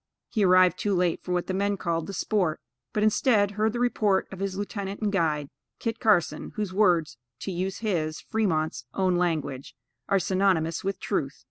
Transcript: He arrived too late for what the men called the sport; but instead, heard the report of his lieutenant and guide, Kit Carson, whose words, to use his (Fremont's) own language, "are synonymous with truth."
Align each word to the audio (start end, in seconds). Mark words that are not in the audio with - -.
He 0.31 0.43
arrived 0.43 0.79
too 0.79 0.95
late 0.95 1.21
for 1.23 1.31
what 1.31 1.45
the 1.45 1.53
men 1.53 1.77
called 1.77 2.07
the 2.07 2.13
sport; 2.13 2.59
but 2.91 3.03
instead, 3.03 3.51
heard 3.51 3.71
the 3.71 3.79
report 3.79 4.27
of 4.33 4.39
his 4.39 4.55
lieutenant 4.57 4.99
and 4.99 5.11
guide, 5.11 5.51
Kit 5.77 5.99
Carson, 5.99 6.53
whose 6.55 6.73
words, 6.73 7.17
to 7.41 7.51
use 7.51 7.81
his 7.87 8.19
(Fremont's) 8.19 8.83
own 8.95 9.15
language, 9.17 9.75
"are 10.09 10.17
synonymous 10.17 10.83
with 10.83 10.99
truth." 10.99 11.39